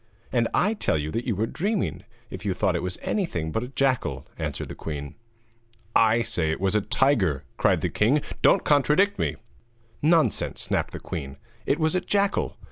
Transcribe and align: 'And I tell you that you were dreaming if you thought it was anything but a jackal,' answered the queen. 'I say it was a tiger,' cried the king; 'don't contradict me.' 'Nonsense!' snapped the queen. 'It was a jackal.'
'And 0.31 0.47
I 0.51 0.73
tell 0.73 0.97
you 0.97 1.11
that 1.11 1.25
you 1.27 1.35
were 1.35 1.45
dreaming 1.45 2.05
if 2.31 2.43
you 2.43 2.55
thought 2.55 2.75
it 2.75 2.81
was 2.81 2.97
anything 3.03 3.51
but 3.51 3.61
a 3.61 3.67
jackal,' 3.67 4.25
answered 4.35 4.69
the 4.69 4.73
queen. 4.73 5.13
'I 5.95 6.23
say 6.23 6.49
it 6.49 6.59
was 6.59 6.73
a 6.73 6.81
tiger,' 6.81 7.43
cried 7.57 7.81
the 7.81 7.89
king; 7.89 8.23
'don't 8.41 8.63
contradict 8.63 9.19
me.' 9.19 9.35
'Nonsense!' 10.01 10.63
snapped 10.63 10.93
the 10.93 10.99
queen. 10.99 11.37
'It 11.67 11.77
was 11.77 11.93
a 11.93 12.01
jackal.' 12.01 12.57